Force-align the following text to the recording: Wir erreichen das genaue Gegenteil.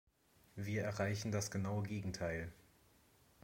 Wir 0.55 0.81
erreichen 0.81 1.31
das 1.31 1.51
genaue 1.51 1.83
Gegenteil. 1.83 2.51